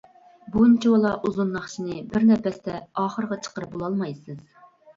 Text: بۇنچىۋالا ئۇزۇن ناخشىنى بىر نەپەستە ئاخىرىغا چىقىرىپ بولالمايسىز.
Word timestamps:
بۇنچىۋالا 0.53 1.11
ئۇزۇن 1.27 1.53
ناخشىنى 1.59 1.99
بىر 2.15 2.27
نەپەستە 2.31 2.81
ئاخىرىغا 3.05 3.41
چىقىرىپ 3.47 3.77
بولالمايسىز. 3.79 4.45